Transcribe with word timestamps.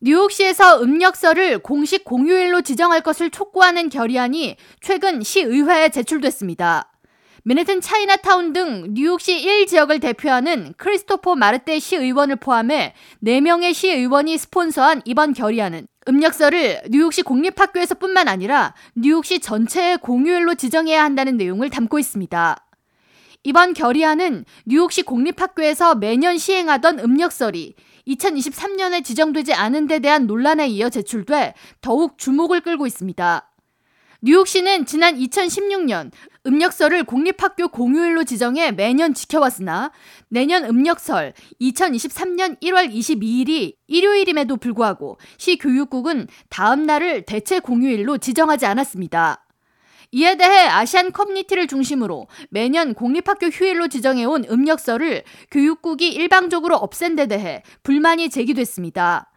뉴욕시에서 0.00 0.82
음력설을 0.82 1.60
공식 1.60 2.04
공휴일로 2.04 2.60
지정할 2.60 3.00
것을 3.00 3.30
촉구하는 3.30 3.88
결의안이 3.88 4.56
최근 4.82 5.22
시의회에 5.22 5.88
제출됐습니다. 5.88 6.92
맨해튼 7.44 7.80
차이나타운 7.80 8.52
등 8.52 8.88
뉴욕시 8.92 9.38
1지역을 9.38 10.02
대표하는 10.02 10.74
크리스토퍼 10.76 11.36
마르테 11.36 11.78
시의원을 11.78 12.36
포함해 12.36 12.92
4명의 13.24 13.72
시의원이 13.72 14.36
스폰서한 14.36 15.00
이번 15.06 15.32
결의안은 15.32 15.86
음력설을 16.08 16.82
뉴욕시 16.90 17.22
공립학교에서뿐만 17.22 18.28
아니라 18.28 18.74
뉴욕시 18.96 19.40
전체의 19.40 19.98
공휴일로 19.98 20.56
지정해야 20.56 21.02
한다는 21.02 21.38
내용을 21.38 21.70
담고 21.70 21.98
있습니다. 21.98 22.56
이번 23.44 23.74
결의안은 23.74 24.44
뉴욕시 24.66 25.04
공립학교에서 25.04 25.94
매년 25.94 26.36
시행하던 26.36 26.98
음력설이 26.98 27.76
2023년에 28.06 29.04
지정되지 29.04 29.52
않은 29.54 29.86
데 29.86 29.98
대한 29.98 30.26
논란에 30.26 30.68
이어 30.68 30.88
제출돼 30.90 31.54
더욱 31.80 32.18
주목을 32.18 32.60
끌고 32.60 32.86
있습니다. 32.86 33.52
뉴욕시는 34.22 34.86
지난 34.86 35.16
2016년 35.16 36.10
음력설을 36.46 37.04
공립학교 37.04 37.68
공휴일로 37.68 38.24
지정해 38.24 38.72
매년 38.72 39.14
지켜왔으나 39.14 39.92
내년 40.28 40.64
음력설 40.64 41.34
2023년 41.60 42.60
1월 42.62 42.92
22일이 42.92 43.74
일요일임에도 43.86 44.56
불구하고 44.56 45.18
시 45.36 45.58
교육국은 45.58 46.28
다음 46.48 46.84
날을 46.84 47.22
대체 47.22 47.60
공휴일로 47.60 48.18
지정하지 48.18 48.66
않았습니다. 48.66 49.45
이에 50.12 50.36
대해 50.36 50.66
아시안 50.66 51.12
커뮤니티를 51.12 51.66
중심으로 51.66 52.26
매년 52.50 52.94
공립학교 52.94 53.46
휴일로 53.46 53.88
지정해온 53.88 54.46
음력설을 54.50 55.24
교육국이 55.50 56.08
일방적으로 56.08 56.76
없앤 56.76 57.16
데 57.16 57.26
대해 57.26 57.62
불만이 57.82 58.30
제기됐습니다. 58.30 59.30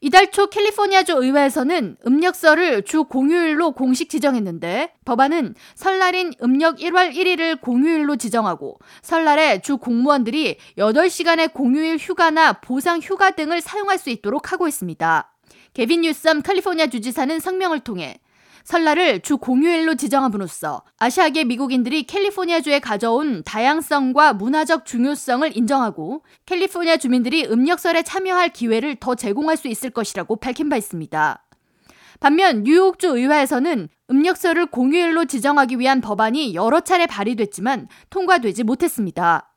이달 0.00 0.30
초 0.30 0.48
캘리포니아주 0.48 1.14
의회에서는 1.14 1.96
음력설을 2.06 2.82
주 2.82 3.04
공휴일로 3.04 3.72
공식 3.72 4.10
지정했는데 4.10 4.92
법안은 5.06 5.54
설날인 5.74 6.32
음력 6.42 6.76
1월 6.76 7.14
1일을 7.14 7.62
공휴일로 7.62 8.16
지정하고 8.16 8.78
설날에 9.00 9.62
주 9.62 9.78
공무원들이 9.78 10.58
8시간의 10.76 11.54
공휴일 11.54 11.96
휴가나 11.96 12.52
보상 12.52 13.00
휴가 13.00 13.30
등을 13.30 13.62
사용할 13.62 13.96
수 13.96 14.10
있도록 14.10 14.52
하고 14.52 14.68
있습니다. 14.68 15.32
개빈 15.72 16.02
뉴섬 16.02 16.42
캘리포니아 16.42 16.88
주지사는 16.88 17.40
성명을 17.40 17.80
통해 17.80 18.18
설날을 18.64 19.20
주 19.20 19.36
공휴일로 19.36 19.94
지정함으로써 19.94 20.82
아시아계 20.98 21.44
미국인들이 21.44 22.04
캘리포니아주에 22.04 22.80
가져온 22.80 23.42
다양성과 23.44 24.32
문화적 24.32 24.86
중요성을 24.86 25.56
인정하고 25.56 26.24
캘리포니아 26.46 26.96
주민들이 26.96 27.44
음력설에 27.44 28.02
참여할 28.02 28.48
기회를 28.50 28.96
더 28.96 29.14
제공할 29.14 29.58
수 29.58 29.68
있을 29.68 29.90
것이라고 29.90 30.36
밝힌 30.36 30.70
바 30.70 30.76
있습니다. 30.76 31.44
반면 32.20 32.62
뉴욕주 32.62 33.08
의회에서는 33.08 33.88
음력설을 34.10 34.66
공휴일로 34.66 35.26
지정하기 35.26 35.78
위한 35.78 36.00
법안이 36.00 36.54
여러 36.54 36.80
차례 36.80 37.06
발의됐지만 37.06 37.88
통과되지 38.08 38.64
못했습니다. 38.64 39.53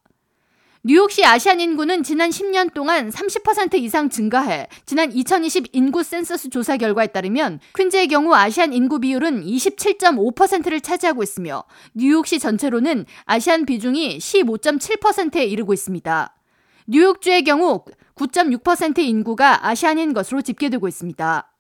뉴욕시 0.84 1.26
아시안 1.26 1.60
인구는 1.60 2.04
지난 2.04 2.30
10년 2.30 2.74
동안 2.74 3.10
30% 3.10 3.76
이상 3.76 4.10
증가해 4.10 4.68
지난 4.86 5.12
2020 5.12 5.70
인구 5.74 6.04
센서스 6.04 6.50
조사 6.50 6.78
결과에 6.78 7.08
따르면 7.08 7.60
퀸즈의 7.76 8.08
경우 8.08 8.34
아시안 8.34 8.74
인구 8.74 9.00
비율은 9.00 9.44
27.5%를 9.44 10.82
차지하고 10.82 11.24
있으며 11.24 11.64
뉴욕시 11.96 12.40
전체로는 12.40 13.06
아시안 13.26 13.66
비중이 13.66 14.20
15.7%에 14.20 15.46
이르고 15.46 15.74
있습니다. 15.74 16.36
뉴욕주의 16.88 17.44
경우 17.44 17.84
9.6% 18.16 19.00
인구가 19.00 19.68
아시안인 19.68 20.14
것으로 20.14 20.42
집계되고 20.42 20.88
있습니다. 20.88 21.52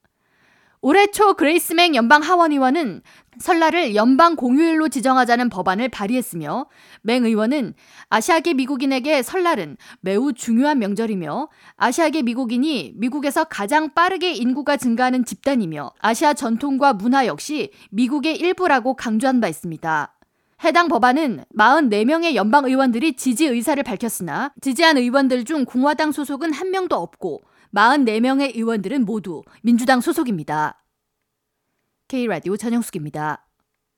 올해 0.81 1.08
초 1.08 1.33
그레이스맹 1.33 1.95
연방 1.95 2.22
하원 2.22 2.52
의원은 2.52 3.02
설날을 3.39 3.95
연방 3.95 4.36
공휴일로 4.36 4.89
지정하자는 4.89 5.50
법안을 5.50 5.89
발의했으며 5.89 6.67
맹 7.02 7.26
의원은 7.26 7.73
아시아계 8.10 8.54
미국인에게 8.54 9.23
설날은 9.23 9.77
매우 10.02 10.33
중요한 10.33 10.80
명절이며 10.80 11.49
아시아계 11.77 12.21
미국인이 12.23 12.93
미국에서 12.95 13.43
가장 13.43 13.93
빠르게 13.93 14.33
인구가 14.33 14.77
증가하는 14.77 15.26
집단이며 15.26 15.92
아시아 15.99 16.33
전통과 16.33 16.93
문화 16.93 17.26
역시 17.26 17.71
미국의 17.92 18.37
일부라고 18.37 18.95
강조한 18.95 19.42
바 19.42 19.48
있습니다. 19.48 20.14
해당 20.64 20.87
법안은 20.87 21.43
44명의 21.55 22.33
연방 22.33 22.66
의원들이 22.66 23.16
지지 23.16 23.45
의사를 23.45 23.82
밝혔으나 23.83 24.54
지지한 24.61 24.98
의원들 24.98 25.45
중 25.45 25.66
공화당 25.66 26.11
소속은 26.11 26.54
한 26.54 26.71
명도 26.71 26.95
없고 26.95 27.42
44명의 27.77 28.55
의원들은 28.55 29.05
모두 29.05 29.43
민주당 29.61 30.02
소속입니다. 30.02 30.83
K라디오 32.08 32.58
전영숙입니다. 32.58 33.47